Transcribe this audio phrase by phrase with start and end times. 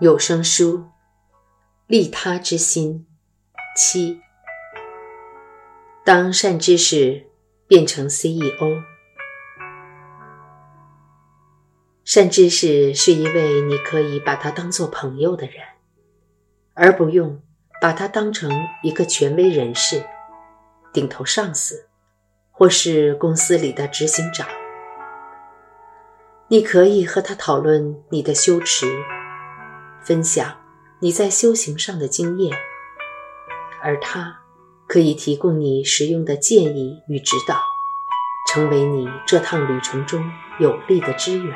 [0.00, 0.84] 有声书，
[1.88, 3.04] 利他之心
[3.76, 4.20] 七。
[6.04, 7.26] 当善知识
[7.66, 8.80] 变成 CEO，
[12.04, 15.56] 善知识是一位你可以把他当做朋友的人，
[16.74, 17.42] 而不用
[17.80, 18.48] 把他当成
[18.84, 20.00] 一个权威人士、
[20.92, 21.88] 顶头上司，
[22.52, 24.46] 或是公司里的执行长。
[26.46, 28.86] 你可以和他讨论你的修持，
[30.08, 30.56] 分享
[31.00, 32.56] 你在修行上的经验，
[33.82, 34.40] 而他
[34.86, 37.60] 可以提供你实用的建议与指导，
[38.50, 40.24] 成为你这趟旅程中
[40.58, 41.54] 有力的支援。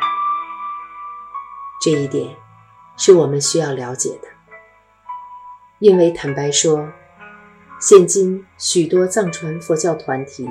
[1.81, 2.37] 这一点
[2.99, 4.29] 是我们需要了解的，
[5.79, 6.93] 因为坦白说，
[7.81, 10.47] 现今许多藏传佛教团体，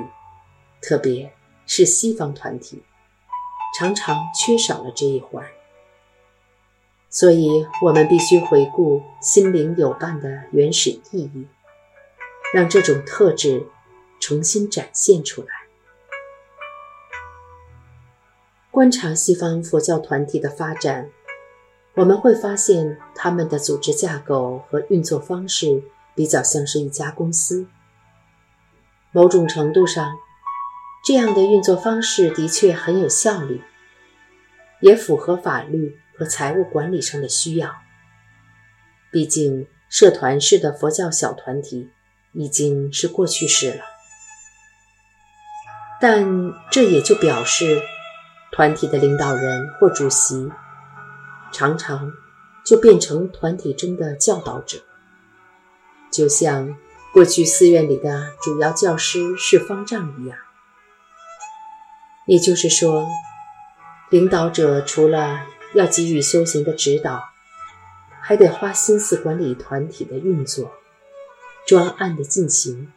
[0.80, 1.32] 特别
[1.68, 2.82] 是西方团体。
[3.78, 5.46] 常常缺少了这一环，
[7.12, 11.46] 所以我们必须回顾心灵有伴的原始意义，
[12.52, 13.68] 让这种特质
[14.18, 15.48] 重新展现出来。
[18.72, 21.10] 观察西方佛教团体的发展，
[21.94, 25.84] 我们会发现他们的组织架构和运作方式
[26.16, 27.68] 比较像是一家公司。
[29.12, 30.18] 某种程度上。
[31.04, 33.60] 这样的运作方式的确很有效率，
[34.80, 37.82] 也符合法律和财务管理上的需要。
[39.10, 41.90] 毕竟，社团式的佛教小团体
[42.32, 43.82] 已经是过去式了。
[46.00, 46.24] 但
[46.70, 47.82] 这也就表示，
[48.52, 50.48] 团体的领导人或主席
[51.52, 52.12] 常常
[52.64, 54.78] 就变成团体中的教导者，
[56.12, 56.76] 就像
[57.12, 60.38] 过去寺院里的主要教师是方丈一样。
[62.26, 63.08] 也就是说，
[64.10, 67.30] 领导者除了要给予修行的指导，
[68.20, 70.72] 还得花心思管理团体的运作、
[71.66, 72.92] 专案的进行、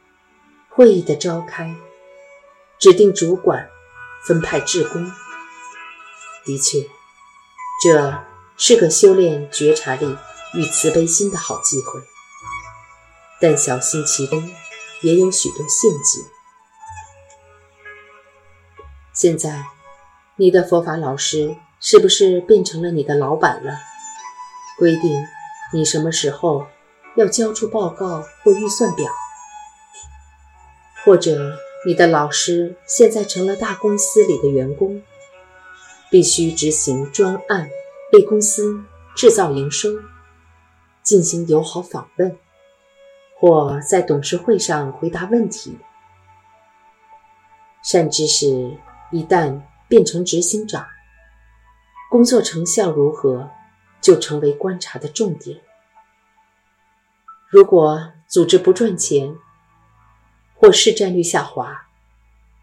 [0.70, 1.76] 会议的召开、
[2.78, 3.70] 指定主管、
[4.26, 5.12] 分派职工。
[6.44, 6.88] 的确，
[7.84, 8.24] 这
[8.58, 10.16] 是个修炼觉察力
[10.54, 12.02] 与慈悲心的好机会，
[13.42, 14.52] 但小心其中
[15.02, 16.24] 也有许多陷阱。
[19.12, 19.66] 现在，
[20.36, 23.78] 你的佛法老师是不是变成了你的老板了？
[24.78, 25.26] 规定
[25.72, 26.68] 你什么时候
[27.16, 29.12] 要交出报告或预算表，
[31.04, 35.02] 或者你的老师现在成了大公司里的员工，
[36.10, 37.70] 必须执行专案，
[38.14, 38.84] 为公司
[39.16, 39.90] 制造营收，
[41.04, 42.38] 进行友好访问，
[43.40, 45.78] 或在董事会上回答问题，
[47.84, 48.78] 善知识。
[49.12, 50.84] 一旦变成执行长，
[52.10, 53.50] 工作成效如何，
[54.00, 55.62] 就成为观察的重点。
[57.48, 59.36] 如果组织不赚钱，
[60.56, 61.88] 或市占率下滑，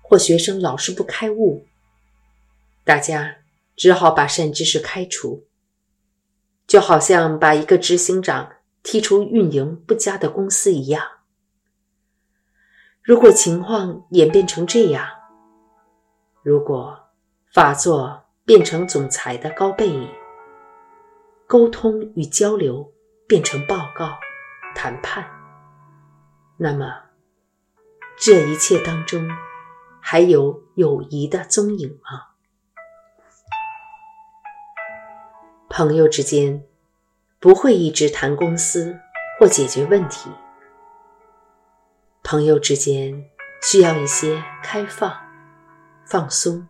[0.01, 1.67] 或学生老是不开悟，
[2.85, 3.37] 大家
[3.77, 5.47] 只好把善知识开除，
[6.67, 11.07] 就好像把一个执行长踢出运营不佳的公司一样。
[13.03, 15.07] 如果情况演变成这样，
[16.43, 17.11] 如果
[17.53, 20.09] 法作变成总裁的高背影，
[21.47, 22.93] 沟通与交流
[23.29, 24.19] 变成报告、
[24.75, 25.25] 谈判，
[26.57, 27.05] 那么
[28.19, 29.29] 这一切当中
[30.01, 32.29] 还有友谊的踪影吗？
[35.71, 36.65] 朋友之间
[37.39, 38.99] 不会一直谈公司
[39.39, 40.31] 或解决问题，
[42.25, 43.25] 朋友之间
[43.63, 45.17] 需要一些开放。
[46.05, 46.67] 放松、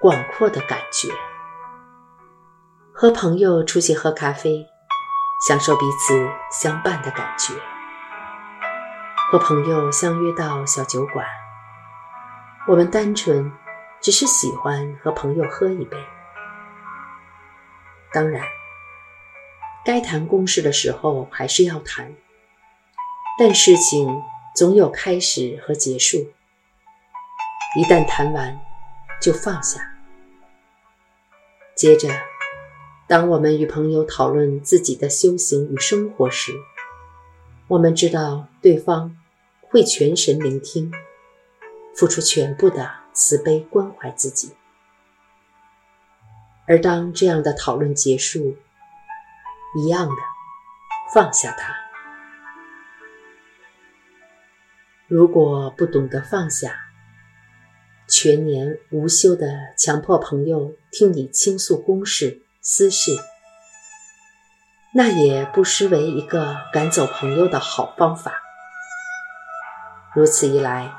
[0.00, 1.12] 广阔的感觉，
[2.90, 4.66] 和朋友出去喝咖啡，
[5.46, 7.52] 享受彼此相伴的感觉；
[9.30, 11.26] 和朋友相约到小酒馆，
[12.66, 13.52] 我们单纯
[14.00, 15.98] 只是喜欢和朋友喝一杯。
[18.10, 18.42] 当然，
[19.84, 22.10] 该谈公事的时候还是要谈，
[23.38, 24.22] 但事情
[24.56, 26.16] 总有开始和结束。
[27.76, 28.58] 一旦谈完，
[29.20, 29.78] 就放下。
[31.80, 32.10] 接着，
[33.06, 36.52] 当我们与朋友讨论自己的修行与生活时，
[37.68, 39.16] 我们知道对方
[39.62, 40.92] 会全神聆听，
[41.96, 44.54] 付出全部的慈悲关怀自己。
[46.66, 48.58] 而当这样的讨论结束，
[49.78, 50.16] 一样的
[51.14, 51.74] 放下他。
[55.08, 56.89] 如果不懂得放下，
[58.10, 59.46] 全年无休的
[59.78, 63.12] 强迫朋友听你倾诉公事私事，
[64.92, 68.42] 那也不失为一个赶走朋友的好方法。
[70.12, 70.92] 如此一来，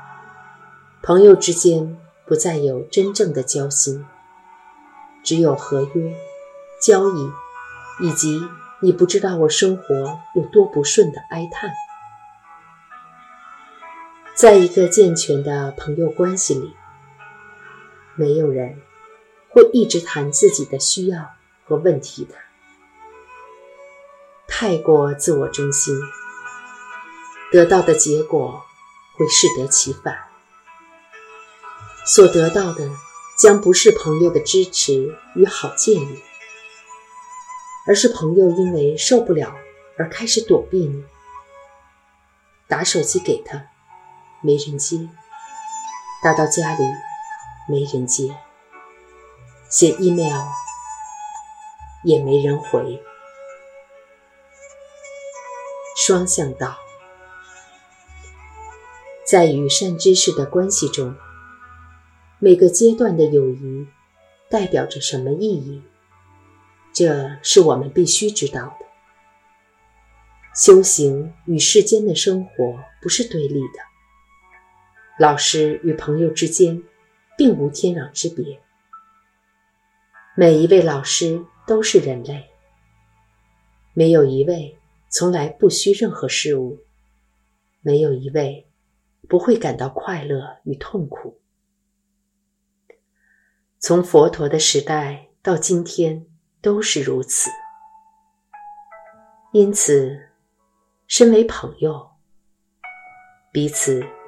[1.02, 4.06] 朋友之间不再有真正的交心，
[5.22, 6.14] 只有合约、
[6.80, 7.30] 交易，
[8.00, 8.40] 以及
[8.80, 11.70] 你不知道我生活有多不顺的哀叹。
[14.34, 16.74] 在一个健全的朋友关系里，
[18.14, 18.80] 没有人
[19.48, 21.30] 会一直谈自己的需要
[21.64, 22.34] 和问题的。
[24.46, 25.94] 太过自我中心，
[27.50, 28.64] 得到的结果
[29.16, 30.18] 会适得其反。
[32.04, 32.90] 所得到的
[33.38, 36.22] 将不是朋友的支持与好建议，
[37.86, 39.56] 而是朋友因为受不了
[39.98, 41.04] 而开始躲避你。
[42.68, 43.66] 打手机给他。
[44.44, 45.08] 没人接，
[46.20, 46.82] 打到家里
[47.72, 48.36] 没人接，
[49.70, 50.44] 写 email
[52.04, 53.02] 也没人回。
[55.96, 56.76] 双向道，
[59.26, 61.16] 在与善知识的关系中，
[62.38, 63.86] 每个阶段的友谊
[64.50, 65.82] 代表着什么意义？
[66.92, 68.86] 这是我们必须知道的。
[70.54, 73.80] 修行与世间的生活不是对立的。
[75.18, 76.82] 老师与朋友之间，
[77.42, 78.62] 并无天壤之别。
[80.36, 82.48] 每一位老师都是人类，
[83.94, 84.78] 没有一位
[85.08, 86.78] 从来不需任何事物，
[87.80, 88.68] 没有一位
[89.28, 91.40] 不会感到快乐与痛苦。
[93.80, 96.24] 从佛陀的时代到今天
[96.60, 97.50] 都是如此。
[99.52, 100.28] 因此，
[101.08, 102.08] 身为朋友，
[103.50, 104.21] 彼此。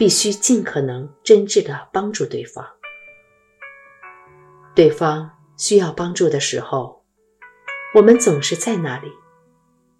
[0.00, 2.66] 必须尽可能真挚地帮助对方。
[4.74, 7.04] 对方需要帮助的时候，
[7.94, 9.12] 我们总是在那里，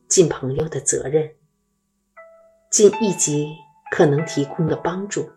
[0.08, 1.35] 尽朋友的责任，
[2.70, 3.55] 尽一级
[3.91, 5.31] 可能提供的帮助。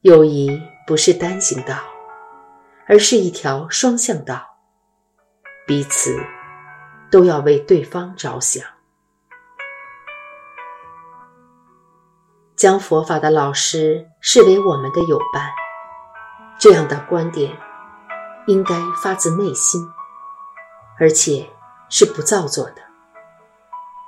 [0.00, 1.78] 友谊不是单行道，
[2.88, 4.44] 而是一条双向道，
[5.68, 6.18] 彼此
[7.12, 8.75] 都要为对方着想。
[12.56, 15.50] 将佛法的老师视为我们的友伴，
[16.58, 17.54] 这样的观点
[18.46, 19.86] 应该发自内心，
[20.98, 21.46] 而且
[21.90, 22.76] 是不造作的，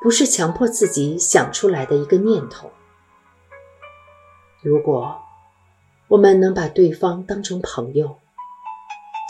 [0.01, 2.71] 不是强迫自己想出来的一个念头。
[4.63, 5.21] 如果
[6.09, 8.19] 我们能把对方当成朋友，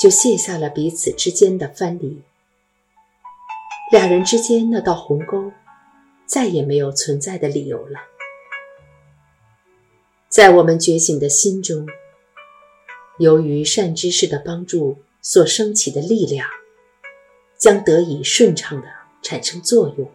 [0.01, 2.23] 就卸下了彼此之间的藩篱，
[3.91, 5.51] 俩人之间那道鸿沟
[6.25, 7.99] 再也没有存在的理由了。
[10.29, 11.89] 在我们觉醒的心中，
[13.19, 16.47] 由于善知识的帮助所升起的力量，
[17.57, 18.89] 将得以顺畅的
[19.23, 20.13] 产生作用。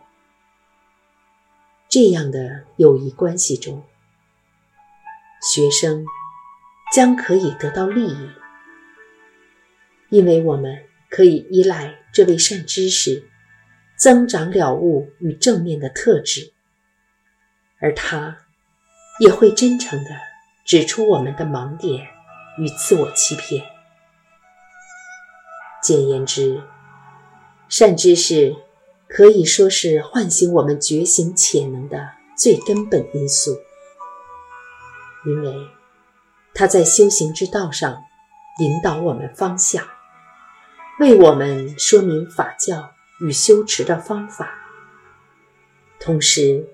[1.90, 3.84] 这样的友谊关系中，
[5.52, 6.06] 学生
[6.94, 8.30] 将可以得到利益，
[10.10, 13.28] 因为我们可以依赖这位善知识
[13.98, 16.54] 增长了悟与正面的特质，
[17.80, 18.43] 而他。
[19.20, 20.10] 也会真诚地
[20.66, 22.08] 指出我们的盲点
[22.58, 23.64] 与自我欺骗。
[25.84, 26.64] 简言之，
[27.70, 28.56] 善知识
[29.08, 33.58] 可以说是唤醒我们觉醒潜能的最根本因素，
[35.26, 35.54] 因为
[36.54, 38.04] 他在修行之道上
[38.60, 39.86] 引导我们方向，
[41.00, 44.50] 为我们说明法教与修持的方法，
[46.00, 46.68] 同时，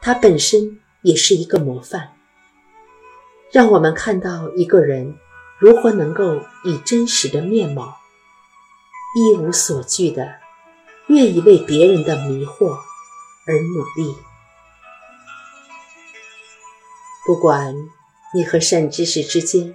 [0.00, 0.79] 他本身。
[1.02, 2.12] 也是一个模范，
[3.50, 5.16] 让我们看到一个人
[5.58, 7.96] 如何能够以真实的面貌，
[9.16, 10.36] 一无所惧的，
[11.06, 12.76] 愿意为别人的迷惑
[13.46, 14.14] 而努力。
[17.26, 17.74] 不管
[18.34, 19.74] 你和善知识之间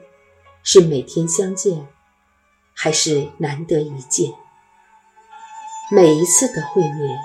[0.63, 1.88] 是每天相见，
[2.74, 4.32] 还是难得一见，
[5.91, 7.17] 每一次的会面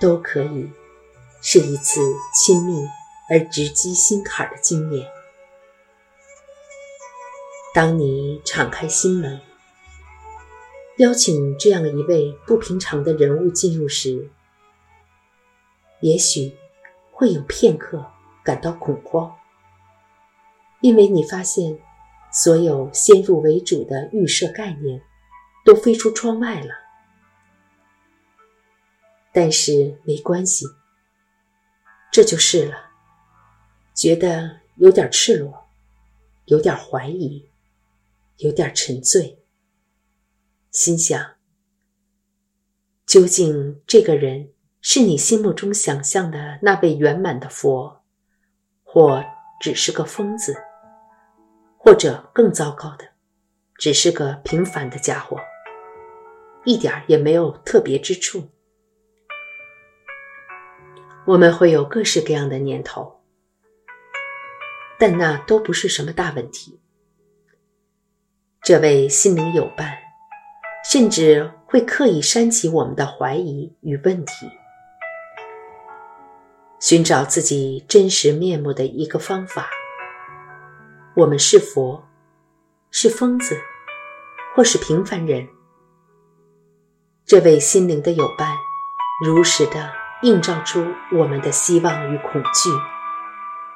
[0.00, 0.70] 都可以。
[1.42, 2.00] 是一次
[2.32, 2.88] 亲密
[3.28, 5.06] 而直击心坎的经验。
[7.74, 9.40] 当你敞开心门，
[10.98, 14.30] 邀请这样一位不平常的人物进入时，
[16.00, 16.54] 也许
[17.10, 18.06] 会有片刻
[18.44, 19.34] 感到恐慌，
[20.80, 21.78] 因为你发现
[22.30, 25.02] 所有先入为主的预设概念
[25.64, 26.74] 都飞出窗外了。
[29.32, 30.66] 但是没关系。
[32.12, 32.90] 这就是了，
[33.94, 35.66] 觉得有点赤裸，
[36.44, 37.48] 有点怀疑，
[38.36, 39.42] 有点沉醉，
[40.70, 41.36] 心想：
[43.06, 44.50] 究竟这个人
[44.82, 48.02] 是你心目中想象的那位圆满的佛，
[48.84, 49.24] 或
[49.58, 50.54] 只是个疯子，
[51.78, 53.08] 或者更糟糕的，
[53.76, 55.40] 只是个平凡的家伙，
[56.66, 58.50] 一点也没有特别之处。
[61.24, 63.20] 我们会有各式各样的念头，
[64.98, 66.80] 但那都不是什么大问题。
[68.60, 69.96] 这位心灵有伴，
[70.84, 74.50] 甚至会刻意煽起我们的怀疑与问题，
[76.80, 79.70] 寻找自己真实面目的一个方法。
[81.14, 82.04] 我们是佛，
[82.90, 83.56] 是疯子，
[84.56, 85.46] 或是平凡人？
[87.24, 88.56] 这位心灵的有伴，
[89.24, 90.01] 如实的。
[90.22, 92.70] 映照出我们的希望与恐惧，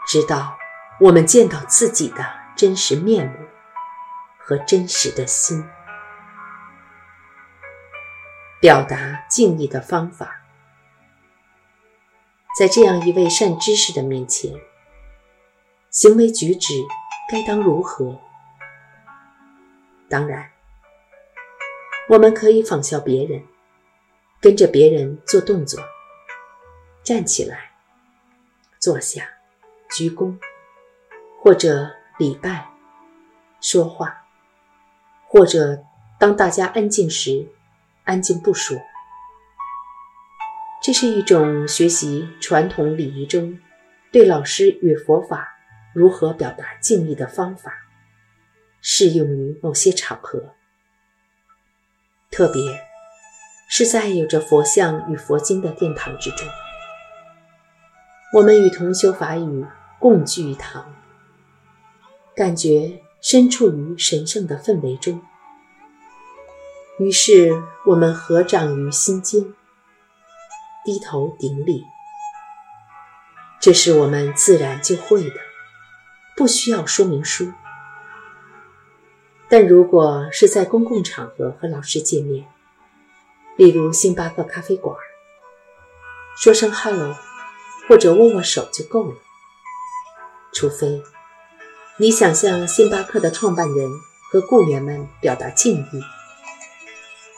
[0.06, 0.56] 直到
[1.00, 2.24] 我们见到自己的
[2.56, 3.34] 真实面目
[4.38, 5.64] 和真实的心。
[8.60, 10.42] 表达敬意的方法，
[12.56, 14.52] 在这样一位善知识的面前，
[15.90, 16.74] 行为举止
[17.28, 18.20] 该当如何？
[20.08, 20.52] 当然，
[22.08, 23.42] 我们可以仿效别人，
[24.40, 25.82] 跟着别人做动作。
[27.06, 27.70] 站起来，
[28.80, 29.28] 坐下，
[29.88, 30.36] 鞠躬，
[31.40, 32.68] 或者礼拜，
[33.60, 34.24] 说话，
[35.28, 35.84] 或者
[36.18, 37.46] 当大家安静时，
[38.02, 38.76] 安静不说。
[40.82, 43.56] 这是一种学习传统礼仪中
[44.10, 45.56] 对老师与佛法
[45.94, 47.72] 如何表达敬意的方法，
[48.80, 50.56] 适用于某些场合，
[52.32, 52.60] 特别
[53.68, 56.44] 是在有着佛像与佛经的殿堂之中。
[58.32, 59.64] 我们与同修法语
[60.00, 60.92] 共聚一堂，
[62.34, 65.22] 感觉身处于神圣的氛围中。
[66.98, 69.54] 于是我们合掌于心间，
[70.84, 71.84] 低头顶礼。
[73.60, 75.36] 这是我们自然就会的，
[76.36, 77.52] 不需要说明书。
[79.48, 82.46] 但如果是在公共场合和老师见面，
[83.56, 84.96] 例如星巴克咖啡馆，
[86.36, 87.16] 说声 “hello”。
[87.88, 89.16] 或者握握手就够了，
[90.52, 91.02] 除非
[91.98, 93.90] 你想向星巴克的创办人
[94.30, 96.02] 和雇员们表达敬意，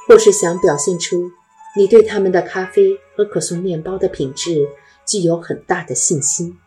[0.08, 1.30] 或是想表现出
[1.76, 4.68] 你对他们的咖啡和可颂面包的品质
[5.06, 6.58] 具有很大的信心。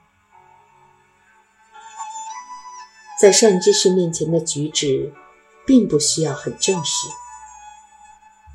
[3.20, 5.12] 在善知识面前的举止，
[5.66, 7.08] 并不需要很正式，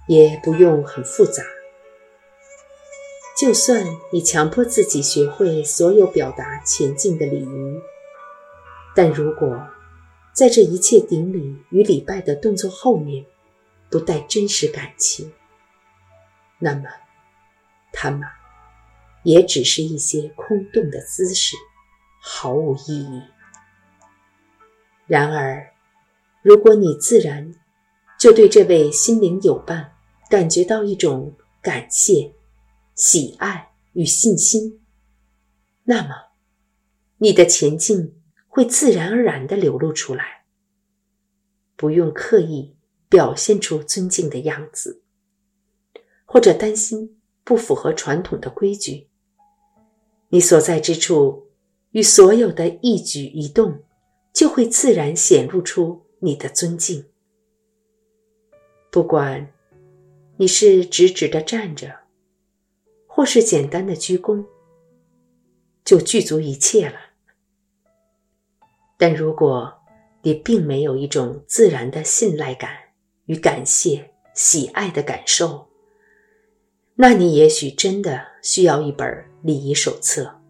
[0.08, 1.42] 也不用很复杂。
[3.36, 7.80] 就算你强迫自己学会所有表达前进的礼仪，
[8.94, 9.68] 但如果
[10.32, 13.26] 在这一切顶礼与礼拜的动作后面
[13.90, 15.30] 不带真实感情，
[16.58, 16.84] 那么
[17.92, 18.22] 他们
[19.22, 21.56] 也只是一些空洞的姿势，
[22.22, 23.22] 毫无意义。
[25.06, 25.74] 然而，
[26.40, 27.54] 如果你自然
[28.18, 29.92] 就对这位心灵有伴
[30.30, 32.32] 感觉到一种感谢。
[32.96, 34.80] 喜爱与信心，
[35.84, 36.08] 那么
[37.18, 40.46] 你的前进会自然而然的流露出来，
[41.76, 42.74] 不用刻意
[43.10, 45.02] 表现出尊敬的样子，
[46.24, 49.08] 或者担心不符合传统的规矩。
[50.30, 51.50] 你所在之处
[51.90, 53.84] 与所有的一举一动，
[54.32, 57.04] 就会自然显露出你的尊敬。
[58.90, 59.52] 不管
[60.38, 62.05] 你是直直的站着。
[63.16, 64.44] 或是简单的鞠躬，
[65.82, 66.96] 就具足一切了。
[68.98, 69.72] 但如果
[70.20, 72.70] 你并没有一种自然的信赖感
[73.24, 75.66] 与感谢、喜爱的感受，
[76.94, 80.42] 那你也许真的需要一本礼仪手册，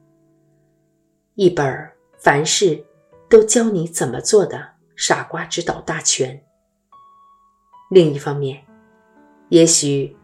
[1.36, 2.84] 一本凡事
[3.30, 6.44] 都教你怎么做的傻瓜指导大全。
[7.90, 8.66] 另一方面，
[9.50, 10.16] 也许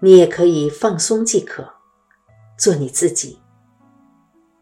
[0.00, 1.73] 你也可以放松即可。
[2.56, 3.40] 做你自己，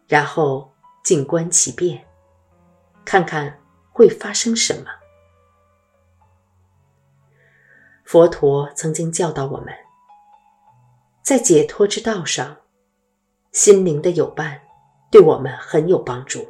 [0.07, 0.71] 然后
[1.03, 2.05] 静观其变，
[3.05, 3.59] 看看
[3.91, 4.85] 会发生什么。
[8.03, 9.73] 佛陀曾经教导我们，
[11.23, 12.57] 在解脱之道上，
[13.51, 14.61] 心灵的有伴
[15.09, 16.47] 对我们很有帮助。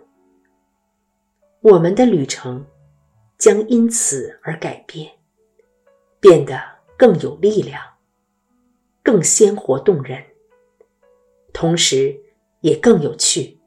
[1.62, 2.66] 我们的旅程
[3.38, 5.10] 将因此而改变，
[6.20, 6.62] 变得
[6.98, 7.82] 更有力量，
[9.02, 10.22] 更鲜活动人。
[11.53, 12.19] 同时，
[12.62, 13.62] 也更有趣。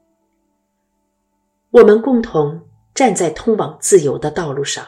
[1.71, 4.85] 我们共同站在通往自由的道路上，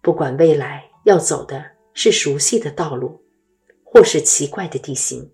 [0.00, 3.22] 不管未来要走的是熟悉的道路，
[3.84, 5.32] 或是奇怪的地形，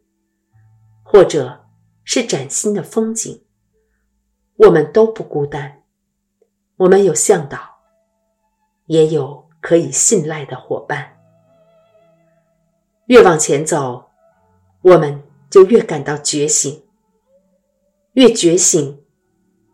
[1.03, 1.67] 或者
[2.05, 3.45] 是崭新的风景，
[4.57, 5.83] 我们都不孤单。
[6.77, 7.59] 我们有向导，
[8.87, 11.19] 也有可以信赖的伙伴。
[13.07, 14.09] 越往前走，
[14.83, 16.83] 我们就越感到觉醒；
[18.13, 19.03] 越觉醒，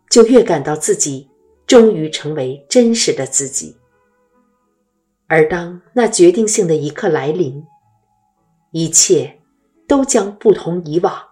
[0.09, 1.29] 就越感到自己
[1.67, 3.77] 终于成为真实的自己。
[5.27, 7.65] 而当那决定性的一刻来临，
[8.71, 9.41] 一切
[9.87, 11.23] 都将不同以往，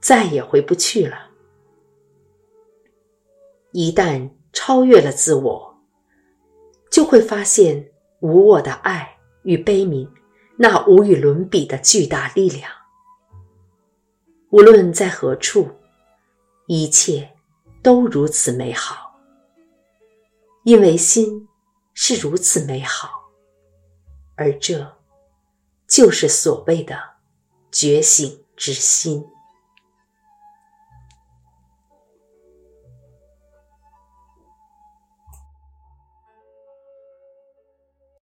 [0.00, 1.30] 再也回不去了。
[3.72, 5.78] 一旦超越了自我，
[6.90, 10.08] 就会发现无我的爱与悲悯。
[10.58, 12.70] 那无与伦比的巨大力量，
[14.52, 15.66] 无论在何处，
[16.66, 17.34] 一切
[17.82, 19.18] 都如此美好，
[20.64, 21.48] 因为心
[21.94, 23.30] 是如此美好，
[24.34, 24.98] 而这
[25.88, 27.02] 就是所谓的
[27.70, 29.26] 觉醒之心。